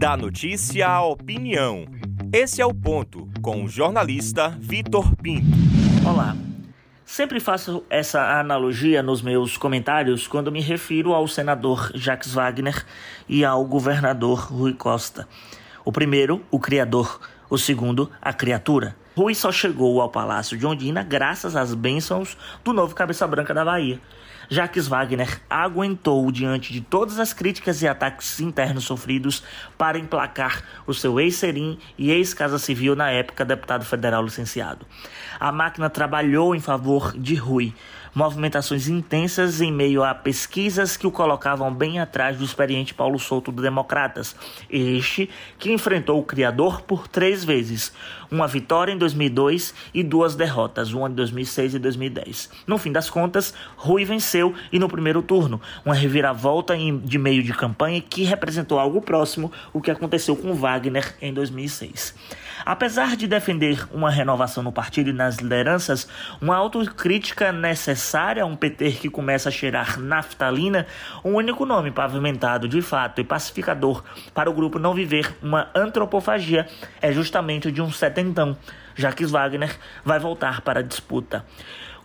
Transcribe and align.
Da 0.00 0.16
notícia 0.16 0.88
à 0.88 1.04
opinião. 1.04 1.84
Esse 2.32 2.62
é 2.62 2.64
o 2.64 2.72
ponto 2.72 3.28
com 3.42 3.62
o 3.62 3.68
jornalista 3.68 4.48
Vitor 4.58 5.14
Pinto. 5.14 5.44
Olá. 6.08 6.34
Sempre 7.04 7.38
faço 7.38 7.84
essa 7.90 8.40
analogia 8.40 9.02
nos 9.02 9.20
meus 9.20 9.58
comentários 9.58 10.26
quando 10.26 10.50
me 10.50 10.62
refiro 10.62 11.12
ao 11.12 11.28
senador 11.28 11.92
Jacques 11.94 12.32
Wagner 12.32 12.82
e 13.28 13.44
ao 13.44 13.62
governador 13.66 14.50
Rui 14.50 14.72
Costa. 14.72 15.28
O 15.84 15.92
primeiro, 15.92 16.42
o 16.50 16.58
criador, 16.58 17.20
o 17.50 17.58
segundo, 17.58 18.10
a 18.22 18.32
criatura. 18.32 18.96
Rui 19.20 19.34
só 19.34 19.52
chegou 19.52 20.00
ao 20.00 20.08
Palácio 20.08 20.56
de 20.56 20.66
Ondina 20.66 21.02
graças 21.02 21.54
às 21.54 21.74
bênçãos 21.74 22.38
do 22.64 22.72
novo 22.72 22.94
cabeça 22.94 23.26
branca 23.26 23.52
da 23.52 23.62
Bahia. 23.62 24.00
Jacques 24.48 24.88
Wagner 24.88 25.42
aguentou 25.48 26.32
diante 26.32 26.72
de 26.72 26.80
todas 26.80 27.20
as 27.20 27.34
críticas 27.34 27.82
e 27.82 27.86
ataques 27.86 28.40
internos 28.40 28.84
sofridos 28.84 29.44
para 29.76 29.98
emplacar 29.98 30.64
o 30.86 30.94
seu 30.94 31.20
ex-serim 31.20 31.78
e 31.98 32.10
ex-casa 32.10 32.58
civil 32.58 32.96
na 32.96 33.10
época 33.10 33.44
deputado 33.44 33.84
federal 33.84 34.24
licenciado. 34.24 34.86
A 35.38 35.52
máquina 35.52 35.90
trabalhou 35.90 36.54
em 36.54 36.60
favor 36.60 37.12
de 37.16 37.34
Rui, 37.34 37.74
movimentações 38.12 38.88
intensas 38.88 39.60
em 39.60 39.72
meio 39.72 40.02
a 40.02 40.14
pesquisas 40.14 40.96
que 40.96 41.06
o 41.06 41.12
colocavam 41.12 41.72
bem 41.72 42.00
atrás 42.00 42.36
do 42.36 42.44
experiente 42.44 42.92
Paulo 42.92 43.18
Souto 43.18 43.52
do 43.52 43.62
Democratas, 43.62 44.34
este 44.68 45.30
que 45.58 45.72
enfrentou 45.72 46.18
o 46.18 46.24
criador 46.24 46.82
por 46.82 47.06
três 47.06 47.44
vezes, 47.44 47.92
uma 48.30 48.48
vitória 48.48 48.92
em 48.92 48.98
2002 49.12 49.74
e 49.94 50.02
duas 50.02 50.34
derrotas, 50.34 50.92
uma 50.92 51.08
em 51.08 51.12
2006 51.12 51.74
e 51.74 51.78
2010. 51.78 52.50
No 52.66 52.78
fim 52.78 52.92
das 52.92 53.10
contas, 53.10 53.54
Rui 53.76 54.04
venceu 54.04 54.54
e 54.72 54.78
no 54.78 54.88
primeiro 54.88 55.22
turno, 55.22 55.60
uma 55.84 55.94
reviravolta 55.94 56.76
de 56.76 57.18
meio 57.18 57.42
de 57.42 57.52
campanha 57.52 58.00
que 58.00 58.24
representou 58.24 58.78
algo 58.78 59.00
próximo 59.00 59.52
o 59.72 59.80
que 59.80 59.90
aconteceu 59.90 60.36
com 60.36 60.54
Wagner 60.54 61.14
em 61.20 61.32
2006. 61.32 62.14
Apesar 62.64 63.16
de 63.16 63.26
defender 63.26 63.86
uma 63.92 64.10
renovação 64.10 64.62
no 64.62 64.72
partido 64.72 65.10
e 65.10 65.12
nas 65.12 65.36
lideranças, 65.36 66.08
uma 66.40 66.56
autocrítica 66.56 67.52
necessária 67.52 68.42
a 68.42 68.46
um 68.46 68.56
PT 68.56 68.92
que 68.92 69.10
começa 69.10 69.48
a 69.48 69.52
cheirar 69.52 69.98
naftalina, 69.98 70.86
um 71.24 71.34
único 71.34 71.64
nome 71.64 71.90
pavimentado 71.90 72.68
de 72.68 72.82
fato 72.82 73.20
e 73.20 73.24
pacificador 73.24 74.02
para 74.34 74.50
o 74.50 74.54
grupo 74.54 74.78
não 74.78 74.94
viver 74.94 75.36
uma 75.42 75.68
antropofagia 75.74 76.68
é 77.00 77.12
justamente 77.12 77.68
o 77.68 77.72
de 77.72 77.82
um 77.82 77.90
setentão. 77.90 78.56
Jacques 78.94 79.30
Wagner 79.30 79.76
vai 80.04 80.18
voltar 80.18 80.60
para 80.60 80.80
a 80.80 80.82
disputa. 80.82 81.44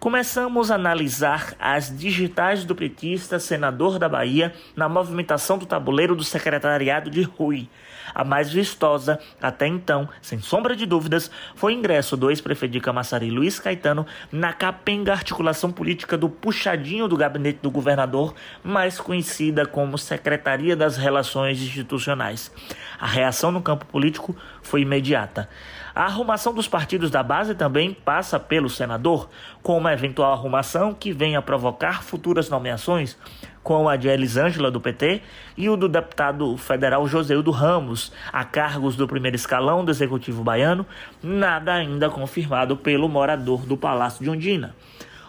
Começamos 0.06 0.70
a 0.70 0.76
analisar 0.76 1.56
as 1.58 1.90
digitais 1.90 2.64
do 2.64 2.76
petista 2.76 3.40
senador 3.40 3.98
da 3.98 4.08
Bahia 4.08 4.54
na 4.76 4.88
movimentação 4.88 5.58
do 5.58 5.66
tabuleiro 5.66 6.16
do 6.16 6.24
secretariado 6.24 7.10
de 7.10 7.24
Rui. 7.24 7.68
A 8.14 8.24
mais 8.24 8.52
vistosa, 8.52 9.20
até 9.42 9.66
então, 9.66 10.08
sem 10.22 10.40
sombra 10.40 10.76
de 10.76 10.86
dúvidas, 10.86 11.32
foi 11.56 11.74
o 11.74 11.78
ingresso 11.78 12.16
do 12.16 12.30
ex-prefeito 12.30 12.74
de 12.74 12.80
Camaçari, 12.80 13.32
Luiz 13.32 13.60
Caetano, 13.60 14.06
na 14.32 14.54
capenga 14.54 15.12
articulação 15.12 15.72
política 15.72 16.16
do 16.16 16.30
puxadinho 16.30 17.08
do 17.08 17.18
gabinete 17.18 17.60
do 17.64 17.72
governador, 17.72 18.36
mais 18.64 19.00
conhecida 19.00 19.66
como 19.66 19.98
Secretaria 19.98 20.76
das 20.76 20.98
Relações 20.98 21.60
Institucionais. 21.60 22.52
A 23.00 23.08
reação 23.08 23.52
no 23.52 23.62
campo 23.62 23.86
político 23.86 24.36
foi 24.62 24.82
imediata. 24.82 25.50
A 25.94 26.04
arrumação 26.04 26.54
dos 26.54 26.68
partidos 26.68 27.10
da 27.10 27.24
base 27.24 27.56
também 27.56 27.94
passa 27.94 28.40
pelo 28.40 28.70
senador, 28.70 29.30
com 29.64 29.78
uma 29.78 29.94
eventual 29.94 30.34
arrumação 30.34 30.94
que 30.94 31.14
venha 31.14 31.42
provocar 31.42 32.04
futuras 32.04 32.50
nomeações, 32.50 33.18
com 33.64 33.90
a 33.90 33.96
de 33.96 34.08
Elisângela 34.08 34.70
do 34.70 34.80
PT 34.80 35.22
e 35.58 35.70
o 35.70 35.78
do 35.78 35.88
deputado 35.88 36.56
federal 36.58 37.08
Joseildo 37.08 37.50
Ramos, 37.50 38.12
a 38.32 38.44
cargos 38.44 38.96
do 38.96 39.08
primeiro 39.08 39.36
escalão 39.36 39.84
do 39.84 39.90
executivo 39.92 40.44
baiano, 40.44 40.86
nada 41.24 41.74
ainda 41.74 42.10
confirmado 42.10 42.78
pelo 42.78 43.10
morador 43.10 43.66
do 43.66 43.76
Palácio 43.76 44.24
de 44.24 44.30
Ondina. 44.30 44.76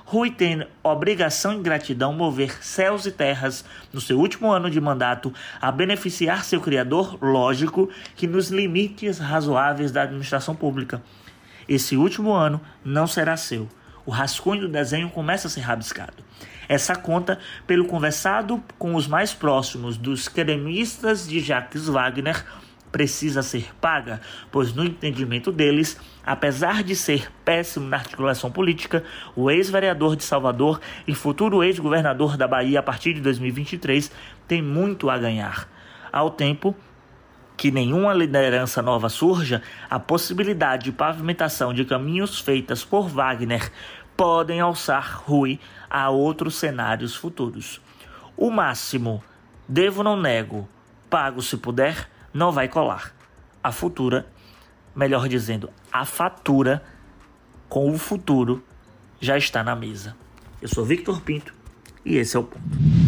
Rui 0.09 0.31
tem 0.31 0.65
obrigação 0.85 1.59
e 1.59 1.61
gratidão 1.61 2.13
mover 2.13 2.65
céus 2.65 3.07
e 3.07 3.11
terras 3.11 3.65
no 3.93 4.01
seu 4.01 4.17
último 4.21 4.53
ano 4.53 4.71
de 4.71 4.81
mandato 4.81 5.35
a 5.61 5.73
beneficiar 5.73 6.45
seu 6.45 6.61
criador, 6.61 7.19
lógico, 7.21 7.91
que 8.15 8.25
nos 8.25 8.49
limites 8.49 9.19
razoáveis 9.19 9.91
da 9.91 10.03
administração 10.03 10.55
pública. 10.55 11.03
Esse 11.69 11.97
último 11.97 12.33
ano 12.33 12.61
não 12.85 13.09
será 13.09 13.37
seu. 13.37 13.69
O 14.07 14.13
rascunho 14.13 14.61
do 14.61 14.69
desenho 14.69 15.11
começa 15.11 15.49
a 15.49 15.51
ser 15.51 15.63
rabiscado. 15.63 16.23
Essa 16.69 16.95
conta, 16.95 17.41
pelo 17.67 17.87
conversado 17.87 18.63
com 18.79 18.95
os 18.95 19.09
mais 19.09 19.35
próximos 19.35 19.97
dos 19.97 20.29
cremistas 20.29 21.27
de 21.27 21.41
Jacques 21.41 21.89
Wagner, 21.89 22.45
precisa 22.97 23.43
ser 23.43 23.75
paga, 23.79 24.23
pois, 24.51 24.73
no 24.73 24.83
entendimento 24.83 25.53
deles, 25.53 26.01
apesar 26.25 26.83
de 26.83 26.97
ser 26.97 27.31
péssimo 27.45 27.87
na 27.87 27.99
articulação 27.99 28.51
política, 28.51 29.05
o 29.37 29.51
ex-vereador 29.51 30.17
de 30.17 30.25
Salvador 30.25 30.81
e 31.07 31.15
futuro 31.15 31.63
ex-governador 31.63 32.39
da 32.39 32.49
Bahia 32.49 32.81
a 32.81 32.83
partir 32.83 33.13
de 33.13 33.21
2023 33.21 34.11
tem 34.49 34.63
muito 34.63 35.11
a 35.11 35.19
ganhar. 35.19 35.69
Ao 36.11 36.31
tempo 36.31 36.75
que 37.55 37.71
nenhuma 37.71 38.15
liderança 38.15 38.81
nova 38.81 39.11
surja, 39.11 39.61
a 39.91 39.99
possibilidade 39.99 40.85
de 40.85 40.93
pavimentação 40.93 41.75
de 41.75 41.85
caminhos 41.85 42.41
feitas 42.41 42.83
por 42.83 43.09
Wagner 43.11 43.71
podem 44.17 44.59
alçar 44.59 45.21
Rui 45.27 45.61
a 45.91 46.09
outros 46.09 46.55
cenários 46.55 47.15
futuros. 47.15 47.79
O 48.39 48.51
máximo, 48.51 49.23
devo 49.69 50.03
não 50.03 50.19
nego, 50.19 50.67
pago 51.11 51.43
se 51.43 51.59
puder, 51.59 52.16
não 52.37 52.53
vai 52.53 52.69
colar. 52.69 53.15
A 53.63 53.73
futura, 53.73 54.27
melhor 54.95 55.27
dizendo, 55.27 55.71
a 55.91 56.05
fatura 56.05 56.83
com 57.69 57.91
o 57.91 57.99
futuro 57.99 58.63
já 59.19 59.39
está 59.39 59.65
na 59.65 59.75
mesa. 59.75 60.15
Eu 60.61 60.69
sou 60.69 60.85
Victor 60.85 61.21
Pinto 61.23 61.55
e 62.05 62.17
esse 62.17 62.37
é 62.37 62.41
o 62.41 62.45
ponto. 62.45 63.06